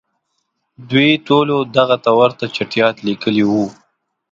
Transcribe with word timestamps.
دوی 0.89 1.09
ټولو 1.27 1.55
دغه 1.77 1.95
ته 2.03 2.11
ورته 2.19 2.45
چټیاټ 2.55 2.95
لیکلي 3.07 3.43
وو. 3.49 3.65